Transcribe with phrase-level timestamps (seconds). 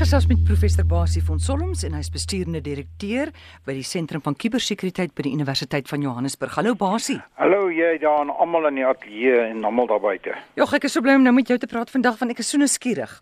[0.00, 3.28] gesels met professor Basie van Solms en hy's bestuurende direkteur
[3.68, 6.54] by die Sentrum van Kubersekuriteit by die Universiteit van Johannesburg.
[6.56, 7.18] Hallo Basie.
[7.36, 10.38] Hallo jy daar aan almal in die ateljee en almal daar buite.
[10.56, 12.48] Jogg, ek is so bly om nou met jou te praat vandag want ek is
[12.48, 13.12] so nuuskierig.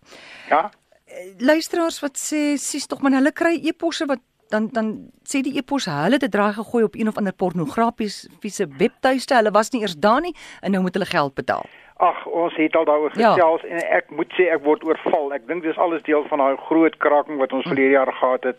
[0.47, 0.69] Ja?
[1.43, 4.87] Luisteraars wat sê sies tog man hulle kry e-posse wat dan dan
[5.23, 9.35] sê die e-pos hulle het dit draai gegooi op een of ander pornografiese webtuiste.
[9.35, 11.65] Hulle was nie eers daar nie en nou moet hulle geld betaal.
[11.99, 13.33] Ag, ons het al daaroor Ja.
[13.33, 15.33] gesels en ek moet sê ek word oorval.
[15.33, 18.57] Ek dink dis alles deel van daai groot kraking wat ons verlede jaar gehad het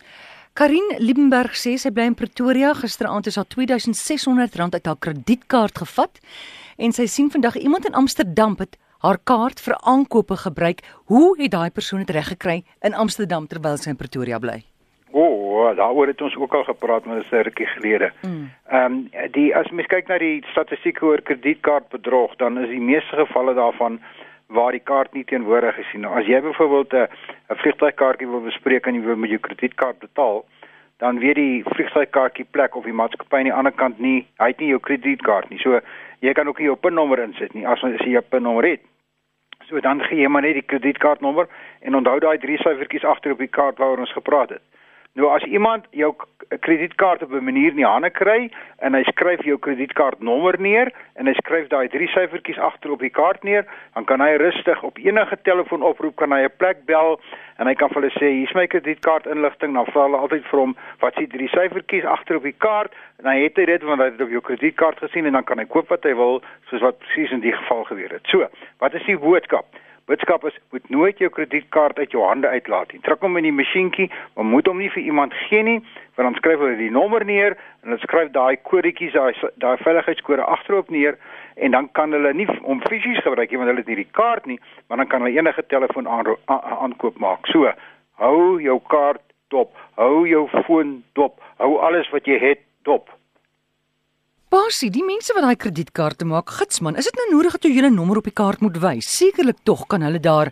[0.53, 2.75] Karin Liebenberg sê sy bly in Pretoria.
[2.77, 6.19] Gisteraand is haar R2600 uit haar kredietkaart gevat
[6.77, 10.83] en sy sien vandag iemand in Amsterdam het haar kaart vir aankope gebruik.
[11.09, 14.59] Hoe het daai persoon dit reg gekry in Amsterdam terwyl sy in Pretoria bly?
[15.09, 18.11] O, oh, daaroor het ons ook al gepraat, maar dit is 'n rukkie gelede.
[18.21, 18.51] Mm.
[18.69, 23.15] Ehm um, die as mens kyk na die statistieke oor kredietkaartbedrog, dan is die meeste
[23.25, 23.99] gevalle daarvan
[24.53, 26.01] waar die kaart nie teenwoordig is nie.
[26.05, 27.07] Nou, as jy byvoorbeeld 'n
[27.53, 30.45] 'n vliegtuigkaartjie wil bespreek en jy wil met jou kredietkaart betaal,
[30.97, 34.59] dan weet die vliegtuigkaartjie plek of die maatskappy aan die ander kant nie, hy het
[34.59, 35.59] nie jou kredietkaart nie.
[35.59, 35.79] So
[36.19, 38.81] jy kan ook nie jou pinnommer insit nie as as jy jou pinnommer het.
[39.67, 41.47] So dan gee jy maar net die kredietkaartnommer
[41.81, 44.61] en onthou daai drie syfertjies agter op die kaart waaroor ons gepraat het.
[45.13, 46.09] Nou as iemand jou
[46.65, 51.27] kredietkaart op 'n manier in die hande kry en hy skryf jou kredietkaartnommer neer en
[51.27, 54.97] hy skryf daai drie syfertjies agter op die kaart neer, dan kan hy rustig op
[54.97, 57.19] enige telefoon oproep kan hy 'n plek bel
[57.57, 60.75] en hy kan vir hulle sê hier's my kredietkaartinligting, dan vra hulle altyd vir hom
[60.99, 64.05] wat s'ie drie syfertjies agter op die kaart en dan het hy dit want hy
[64.05, 66.81] het dit op jou kredietkaart gesien en dan kan hy koop wat hy wil soos
[66.81, 68.25] wat presies in die geval gebeur het.
[68.25, 68.47] So,
[68.79, 69.65] wat is die boodskap?
[70.05, 72.99] Boodskap is moet nooit jou kredietkaart uit jou hande uitlaat nie.
[73.05, 75.77] Druk hom in die masjienkie, maar moet hom nie vir iemand gee nie,
[76.17, 79.31] want dan skryf hulle die nommer neer en hulle skryf daai kodetjies, daai
[79.63, 81.15] daai veiligheidskode agterop neer
[81.55, 84.45] en dan kan hulle nie hom fisies gebruik nie want hulle het nie die kaart
[84.45, 84.59] nie,
[84.89, 87.47] maar dan kan hulle enige telefoon aanro- a- a- aankoop maak.
[87.47, 87.71] So,
[88.19, 93.07] hou jou kaart dop, hou jou foon dop, hou alles wat jy het dop.
[94.53, 97.89] Basie, die mense wat daai kredietkaarte maak, gitsman, is dit nou nodig dat jy julle
[97.93, 99.07] nommer op die kaart moet wys?
[99.09, 100.51] Sekerlik tog kan hulle daar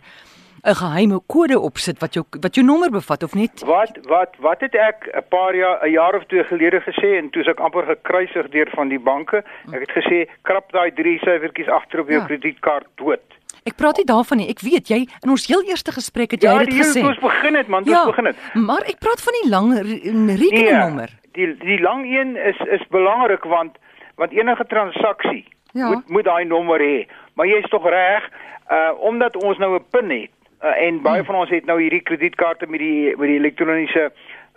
[0.64, 3.62] 'n geheime kode opsit wat jou wat jou nommer bevat of net?
[3.66, 7.30] Wat wat wat het ek 'n paar jaar 'n jaar of twee gelede gesê en
[7.30, 9.44] toe is ek amper gekruisig deur van die banke.
[9.72, 12.26] Ek het gesê krap daai drie syfertjies agter op jou Ja.
[12.26, 13.20] kredietkaart dood.
[13.66, 14.48] Ek praat nie daarvan nie.
[14.48, 17.00] Ek weet jy in ons heel eerste gesprek het jy Ja, dit die hele gesê.
[17.00, 18.36] toe ons begin het man, toe ja, ons begin het.
[18.54, 21.10] maar ek praat van die lang re- rekeningnommer.
[21.34, 23.78] die die lang een is is belangrik want
[24.22, 25.88] want enige transaksie Ja.
[25.88, 27.06] moet moet daai nommer hê.
[27.34, 28.28] Maar jy's tog reg,
[28.70, 30.30] uh omdat ons nou 'n PIN het
[30.62, 31.24] uh, en baie Hmm.
[31.26, 34.12] van ons het nou hierdie kredietkaarte met die met die elektroniese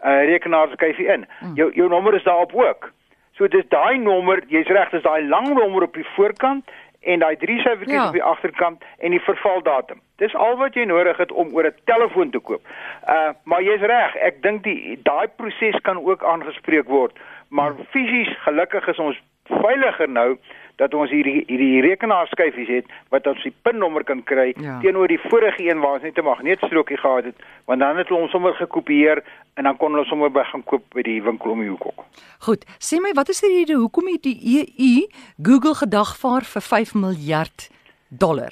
[0.06, 1.26] uh rekenaars skryf jy in.
[1.40, 1.56] Hmm.
[1.56, 2.92] Jou jou nommer is daarop ook.
[3.38, 6.64] So dis daai nommer, jy's reg, dis daai lang nommer op die voorkant
[7.02, 8.08] en daai drie syfertjies Ja.
[8.08, 10.00] op die agterkant en die vervaldatum.
[10.18, 12.62] Dis al wat jy nodig het om oor 'n telefoon te koop.
[13.08, 17.14] Uh maar jy's reg, ek dink die daai proses kan ook aangespreek word,
[17.50, 20.38] maar fisies gelukkig is ons veiliger nou
[20.76, 24.80] dat ons hierdie hierdie rekenaarskyfies het wat ons die pinnommer kan kry Ja.
[24.82, 27.36] teenoor die vorige een waar ons net 'n magneetstrokie gehad het,
[27.66, 29.24] want dan het hulle hom sommer gekopieer
[29.56, 32.04] en dan kon hulle sommer by gaan koop by die winkel om die hoek ook.
[32.40, 35.08] Goed, sê my wat is die rede hoekom het die EU
[35.42, 37.70] Google gedagvaar vir 5 miljard
[38.10, 38.52] dollar?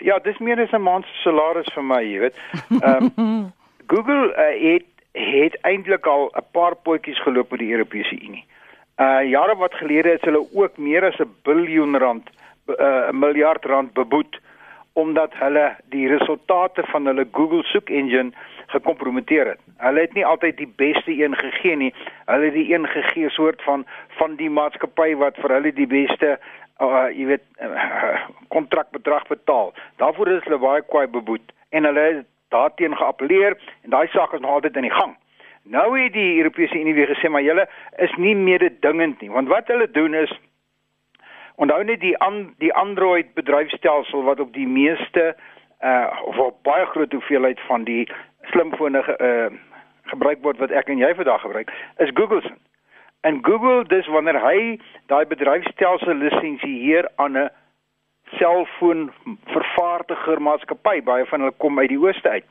[0.00, 2.36] Ja, dis meer as 'n maand se salaris vir my, jy weet.
[2.82, 3.08] Ehm
[3.92, 8.44] Google uh, het het eintlik al 'n paar potjies geloop met die Europese Unie.
[8.96, 12.30] Uh jare wat gelede het hulle ook meer as 'n biljoen rand
[12.66, 14.40] uh 'n miljard rand beboet
[14.92, 18.32] omdat hulle die resultate van hulle Google soek engine
[18.66, 19.60] gekompromiteer het.
[19.76, 21.94] Hulle het nie altyd die beste een gegee nie.
[22.24, 23.86] Hulle het die een gegee soort van
[24.18, 26.38] van die maatskappy wat vir hulle die beste
[26.80, 29.74] uh jy weet uh, kontrakbedrag betaal.
[29.96, 34.40] Daarvoor is hulle baie kwaai beboet en hulle het daarteen geappeleer en daai saak is
[34.40, 35.16] nog altyd in die gang.
[35.64, 39.68] Nou het die Europese Unie weer gesê maar julle is nie mededingend nie, want wat
[39.72, 40.32] hulle doen is
[41.56, 45.34] onthou net die an, die Android bedryfstelsel wat op die meeste
[45.80, 48.08] uh of op baie groot hoeveelheid van die
[48.52, 49.56] slimfone ge, uh
[50.12, 52.52] gebruik word wat ek en jy vandag gebruik, is Google se.
[53.24, 54.76] En Google dis wanneer hy
[55.08, 57.50] daai bedryfstelsel lisensieer aan 'n
[58.38, 59.10] selfoon
[59.52, 62.44] vervaardiger maatskappy, baie van hulle kom uit die ooste uit.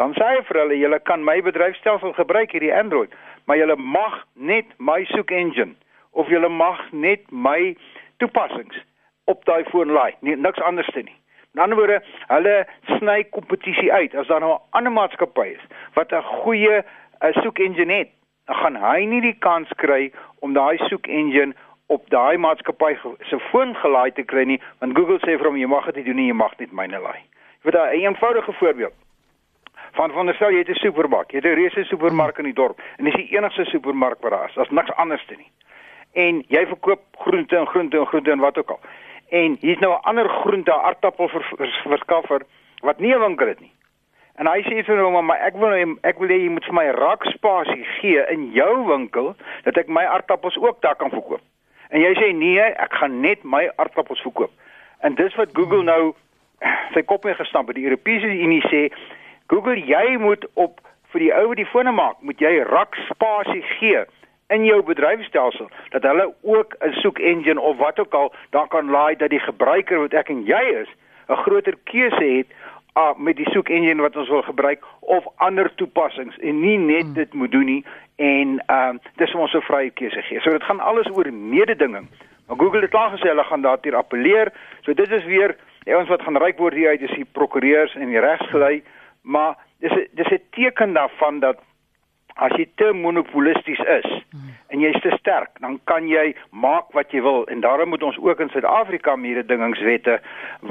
[0.00, 3.14] Dan sê hy vir hulle, julle kan my bedryfstelsel gebruik hierdie Android,
[3.44, 5.74] maar julle mag net my soek engine
[6.12, 7.76] of julle mag net my
[8.18, 8.76] toepassings
[9.30, 11.16] op daai foon laai, nie niks anders nie.
[11.54, 11.98] In ander woorde,
[12.30, 12.54] hulle
[12.96, 14.14] sny kompetisie uit.
[14.14, 15.64] As daar nou 'n ander maatskappy is
[15.94, 18.10] wat 'n goeie uh, soek engine het,
[18.46, 21.54] dan gaan hy nie die kans kry om daai soek engine
[21.90, 22.94] op daai maatskappy
[23.28, 26.04] se foon gelaai te kry nie, want Google sê vir hom jy mag dit nie
[26.08, 27.20] doen nie, jy mag net myne laai.
[27.20, 28.96] Jy weet 'n eenvoudige voorbeeld.
[29.98, 32.58] Van van der stel jy het 'n supermark, jy het 'n reuse supermark in die
[32.62, 34.54] dorp en dis die enigste supermark wat daar is.
[34.54, 35.50] Daar's niks anders te nie.
[36.12, 38.80] En jy verkoop groente en groente en groente en wat ook al
[39.30, 42.42] en hier's nou 'n ander groente aardappelverskaffer
[42.80, 43.72] wat nie 'n winkel het nie.
[44.34, 46.88] En hy sê vir hom maar ek wil ek wil hê jy moet vir my
[46.90, 51.40] rakspasie gee in jou winkel dat ek my aardappels ook daar kan verkoop.
[51.90, 54.52] En jy sê nee, ek gaan net my aardappels verkoop.
[55.00, 56.14] En dis wat Google nou
[56.94, 57.76] sy kop mee gestamp het.
[57.76, 58.88] Die Europese Unie sê
[59.50, 64.04] Google jy moet op vir die ou wat die fone maak, moet jy rakspasie gee
[64.54, 68.90] in jou bedryfstelsel dat hulle ook 'n soek engine of wat ook al dan kan
[68.90, 70.88] laai dat die gebruiker wat ek en jy is
[71.28, 72.46] 'n groter keuse het
[72.96, 77.02] uh, met die soek engine wat ons wil gebruik of ander toepassings en nie net
[77.02, 77.12] hmm.
[77.14, 77.84] dit moet doen nie
[78.16, 80.40] en ehm uh, dis om ons 'n vrye keuse gee.
[80.40, 82.08] So dit gaan alles oor mededinging.
[82.46, 84.52] Maar Google het al gesê hulle gaan daartoe appeleer.
[84.80, 87.94] So dit is weer die ouens wat gaan ryk word hier uit is die prokureurs
[87.94, 88.82] en die regsgelei,
[89.22, 91.58] maar dis dis 'n teken daarvan dat
[92.40, 94.08] as jy te monopolisties is
[94.70, 98.18] en jy's te sterk, dan kan jy maak wat jy wil en daarom moet ons
[98.22, 100.20] ook in Suid-Afrika mededingingswette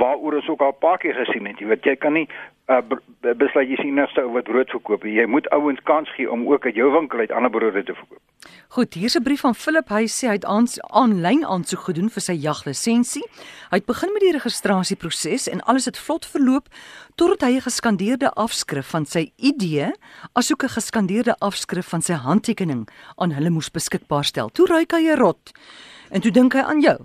[0.01, 1.60] waaroor ons ook al 'n paar keer gesien het.
[1.60, 2.27] Jy weet jy kan nie
[2.69, 5.04] uh, besluit jy sien nou wat brood verkoop.
[5.04, 8.21] Jy moet ouens kans gee om ook uit jou winkel uit ander brode te verkoop.
[8.69, 9.89] Goed, hier's 'n brief van Philip.
[9.89, 13.25] Hy sê hy het aanlyn aansoek gedoen vir sy jaglisensie.
[13.71, 16.68] Hy het begin met die registrasieproses en alles het vlot verloop
[17.16, 19.92] totdat hy 'n geskandeerde afskrif van sy ID,
[20.33, 24.50] asook 'n geskandeerde afskrif van sy handtekening aan hulle moes beskikbaar stel.
[24.50, 25.51] Toe ry hy 'n rot.
[26.12, 26.98] En toe dink hy aan jou.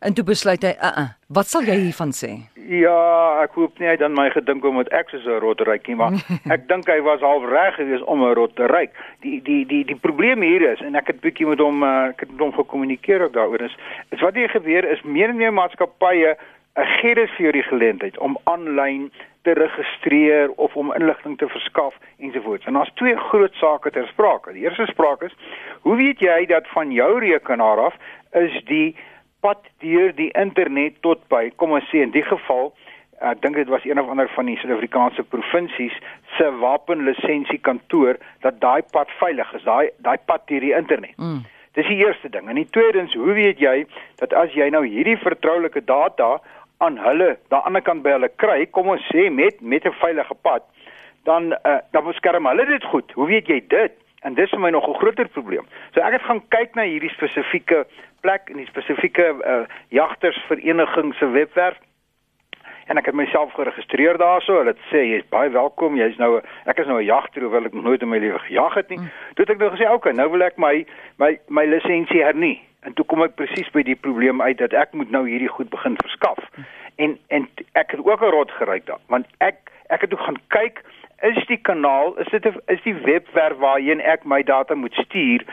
[0.00, 2.30] En toe besluit hy, "Uh, uh wat sal jy hiervan sê?"
[2.68, 5.88] Ja, ek hoop nie hy dan my gedink om met ek soos 'n rot ryk
[5.88, 6.12] nie, maar
[6.54, 8.92] ek dink hy was half reg geweest om 'n rot te ryk.
[9.22, 12.20] Die die die die probleem hier is en ek het bietjie met hom uh, ek
[12.20, 13.76] het met hom gekommunikeer ook daaroor is,
[14.10, 16.36] is wat hier gebeur is meer en meer maatskappye
[16.78, 19.10] 'n gee dit vir jou die geleentheid om aanlyn
[19.42, 22.66] te registreer of om inligting te verskaf ensovoorts.
[22.66, 24.52] En daar's twee groot sake ter sprake.
[24.52, 25.36] Die eerste sprake is,
[25.80, 27.94] hoe weet jy dat van jou rekenaar af
[28.30, 28.96] is die
[29.40, 32.72] pad deur die internet tot by, kom ons sê in die geval,
[33.18, 35.94] ek dink dit was een of ander van die Suid-Afrikaanse provinsies
[36.36, 41.16] se wapenlisensie kantoor dat daai pad veilig is, daai daai pad deur die internet.
[41.18, 41.42] Mm.
[41.78, 42.48] Dis die eerste ding.
[42.48, 43.84] En die tweedens, hoe weet jy
[44.22, 46.38] dat as jy nou hierdie vertroulike data
[46.82, 49.98] aan hulle daan die ander kant by hulle kry, kom ons sê met met 'n
[50.02, 50.62] veilige pad,
[51.24, 53.12] dan uh, dan beskerm hulle dit goed.
[53.12, 53.94] Hoe weet jy dit?
[54.26, 55.66] En dis vir my nog 'n groter probleem.
[55.94, 57.86] So ek het gaan kyk na hierdie spesifieke
[58.20, 61.78] plek in die spesifieke uh, jagtersvereniging se webwerf
[62.88, 64.58] en ek het myself geregistreer daarso.
[64.58, 65.96] Hulle sê jy's baie welkom.
[65.96, 68.74] Jy's nou ek is nou 'n jagter hoewel ek nog nooit in my lewe gejag
[68.74, 68.98] het nie.
[68.98, 69.10] Mm.
[69.34, 70.86] Toe het ek nou gesê, "Oké, okay, nou wil ek my
[71.18, 74.92] my my lisensie hernie." En toe kom ek presies by die probleem uit dat ek
[74.92, 76.38] moet nou hierdie goed begin verskaf.
[76.56, 76.64] Mm.
[76.96, 79.56] En en ek het ook 'n rot gery daar, want ek
[79.88, 80.82] ek het toe gaan kyk
[81.22, 85.44] is die kanaal, is dit is die webwerf waarheen ek my data moet stuur,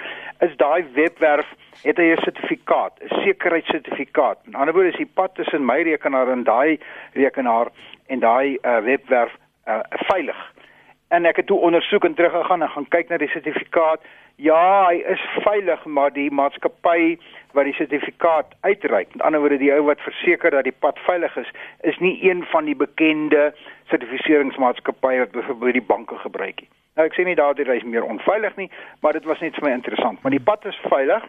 [0.46, 1.48] is daai webwerf
[1.84, 4.38] het 'n sertifikaat, 'n sekuriteitssertifikaat.
[4.46, 6.80] In ander woorde is die pad tussen my rekenaar en daai
[7.14, 7.68] rekenaar
[8.08, 9.34] en daai uh, webwerf
[9.68, 10.54] uh, veilig.
[11.08, 14.02] En ek het toe ondersoek en teruggegaan en gaan kyk na die sertifikaat.
[14.36, 17.16] Ja, hy is veilig, maar die maatskappy
[17.56, 21.38] wat die sertifikaat uitreik, met ander woorde die ou wat verseker dat die pad veilig
[21.40, 21.52] is,
[21.88, 23.54] is nie een van die bekende
[23.94, 26.70] sertifiseringsmaatskappye wat byvoorbeeld die banke gebruik nie.
[27.00, 28.68] Nou ek sê nie daardie reis meer onveilig nie,
[29.00, 30.20] maar dit was net vir my interessant.
[30.24, 31.24] Maar die pad is veilig.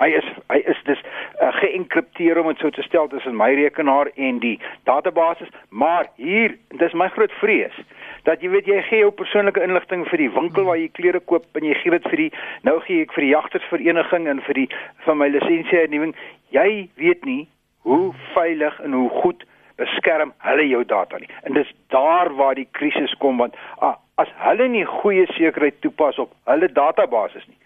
[0.00, 4.08] Hy is hy is dus uh, geënkripteer om dit so te stel tussen my rekenaar
[4.16, 4.56] en die
[4.88, 7.76] database, maar hier, dis my groot vrees
[8.24, 11.44] dat jy weet jy gee jou persoonlike inligting vir die winkel waar jy klere koop
[11.58, 12.30] en jy gee dit vir die
[12.66, 14.68] nou gee ek vir die jagtersvereniging en vir die
[15.06, 16.16] van my lisensie hernuwing.
[16.54, 17.44] Jy weet nie
[17.88, 19.44] hoe veilig en hoe goed
[19.78, 21.30] beskerm hulle jou data nie.
[21.46, 26.18] En dis daar waar die krisis kom want ah, as hulle nie goeie sekuriteite toepas
[26.18, 27.58] op hulle databasis nie,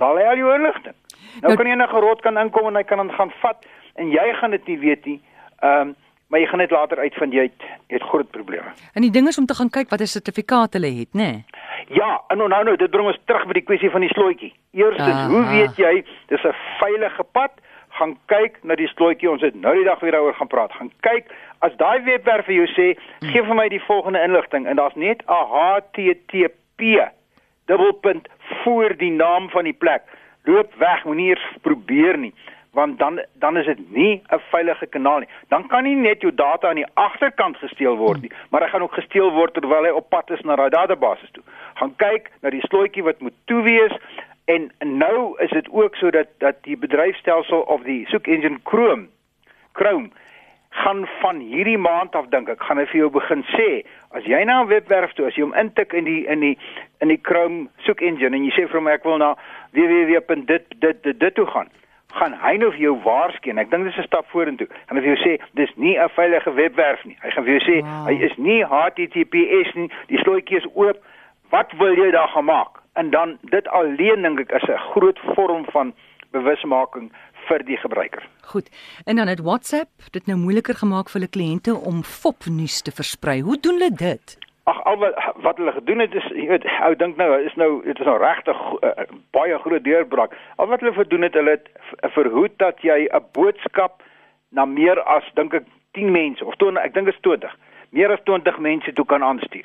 [0.00, 0.96] dan lê al jou inligting.
[1.42, 3.66] Nou, nou kan enige rot kan inkom en hy kan dan gaan vat
[4.00, 5.18] en jy gaan dit nie weet nie.
[5.62, 5.96] Ehm um,
[6.28, 8.72] maar jy gaan net later uitvind jy het jy het groot probleme.
[8.94, 11.30] En die ding is om te gaan kyk watter sertifikaat hulle het, nê?
[11.32, 11.44] Nee?
[11.88, 14.52] Ja, en nou nou dit bring ons terug by die kwessie van die slotjie.
[14.76, 17.52] Eerstens, hoe weet jy dis 'n veilige pad?
[17.98, 19.30] gaan kyk na die slotjie.
[19.30, 20.74] Ons het nou die dag weer daaroor gaan praat.
[20.78, 21.32] Gaan kyk
[21.66, 22.88] as daai webwerf vir jou sê,
[23.26, 27.10] gee vir my die volgende inligting en daar's net 'n HTTP
[27.66, 28.28] dubbelpunt
[28.62, 30.02] voor die naam van die plek.
[30.44, 32.34] Loop weg, moenie eers probeer nie
[32.78, 35.28] want dan dan is dit nie 'n veilige kanaal nie.
[35.48, 38.82] Dan kan nie net jou data aan die agterkant gesteel word nie, maar hy gaan
[38.82, 41.42] ook gesteel word terwyl hy op pad is na daai database toe.
[41.74, 43.94] Gaan kyk na die slotjie wat moet toe wees
[44.54, 49.06] en nou is dit ook so dat die bedryfstelsel of die soek engine Chrome
[49.72, 50.08] Chrome
[50.70, 53.68] gaan van hierdie maand af dink ek gaan hy vir jou begin sê
[54.16, 56.56] as jy na 'n webwerf toe as jy hom intik in die in die
[57.04, 59.34] in die Chrome soek engine en jy sê vir hom ek wil na
[59.76, 60.46] www.dit
[60.80, 61.68] dit dit dit toe gaan
[62.18, 63.58] gaan hy nou vir jou waarskyn.
[63.58, 64.68] Ek dink dis 'n stap vorentoe.
[64.86, 67.16] Gaan hy vir jou sê dis nie 'n veilige webwerf nie.
[67.22, 68.06] Hy gaan vir jou sê wow.
[68.08, 69.90] hy is nie HTTPS nie.
[70.08, 70.98] Die slotjie is oop.
[71.50, 72.82] Wat wil jy daar gemaak?
[72.94, 75.94] En dan dit alleen dink ek is 'n groot vorm van
[76.32, 77.10] bewusmaking
[77.48, 78.28] vir die gebruiker.
[78.42, 78.68] Goed.
[79.04, 83.40] En dan het WhatsApp dit nou moeiliker gemaak vir hulle kliënte om fopnuus te versprei.
[83.40, 84.47] Hoe doen hulle dit?
[84.68, 87.70] Ag al wat wat hulle gedoen het is jy weet ou dink nou is nou
[87.84, 90.36] dit is nou regtig uh, baie groot deurbraak.
[90.56, 91.70] Al wat hulle verdoen het hulle het
[92.16, 94.02] verhoed dat jy 'n boodskap
[94.52, 95.64] na meer as dink ek
[95.96, 97.56] 10 mense of 20 ek dink is 20.
[97.90, 99.64] Meer as 20 mense toe kan aanstuur.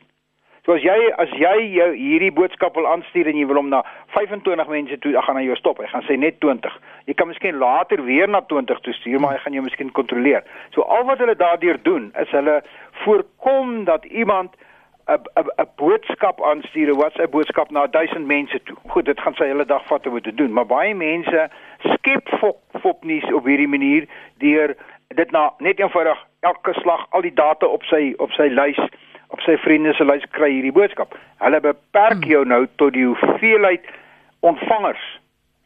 [0.65, 3.81] So as jy as jy jou hierdie boodskap wil aanstuur en jy wil hom na
[4.15, 5.81] 25 mense toe, dan gaan hy jou stop.
[5.83, 6.77] Hy gaan sê net 20.
[7.05, 10.48] Jy kan miskien later weer na 20 toe stuur, maar hy gaan jou miskien kontroleer.
[10.72, 12.62] So al wat hulle daardeur doen is hulle
[13.03, 14.55] voorkom dat iemand
[15.07, 15.19] 'n
[15.62, 18.75] 'n boodskap aanstuur, 'n WhatsApp boodskap na 1000 mense toe.
[18.88, 22.57] Goed, dit gaan sy hele dag vat om te doen, maar baie mense skep fop
[22.81, 24.07] fopnuus op hierdie manier
[24.38, 24.75] deur
[25.07, 28.79] dit na net eenvoudig elke slag al die data op sy op sy lys
[29.27, 31.15] op sy vriende se lys kry hierdie boodskap.
[31.38, 32.31] Hulle beperk hmm.
[32.31, 33.86] jou nou tot die hoeveelheid
[34.39, 35.19] ontvangers